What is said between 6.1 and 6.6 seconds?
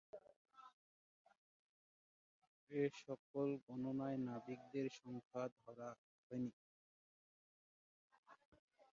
হয়নি।